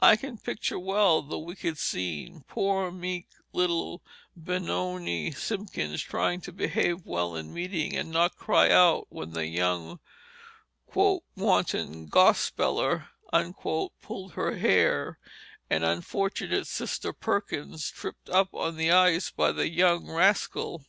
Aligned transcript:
I 0.00 0.14
can 0.14 0.38
picture 0.38 0.78
well 0.78 1.22
the 1.22 1.36
wicked 1.36 1.76
scene; 1.76 2.44
poor, 2.46 2.92
meek 2.92 3.26
little 3.52 4.00
Benoni 4.36 5.32
Simpkins 5.32 6.00
trying 6.02 6.40
to 6.42 6.52
behave 6.52 7.04
well 7.04 7.34
in 7.34 7.52
meeting, 7.52 7.96
and 7.96 8.12
not 8.12 8.36
cry 8.36 8.70
out 8.70 9.08
when 9.08 9.32
the 9.32 9.48
young 9.48 9.98
"wanton 10.94 12.06
gospeller" 12.06 13.08
pulled 14.00 14.34
her 14.34 14.56
hair, 14.56 15.18
and 15.68 15.82
unfortunate 15.84 16.68
Sister 16.68 17.12
Perkins 17.12 17.90
tripped 17.90 18.30
up 18.30 18.54
on 18.54 18.76
the 18.76 18.92
ice 18.92 19.32
by 19.32 19.50
the 19.50 19.68
young 19.68 20.08
rascal. 20.08 20.86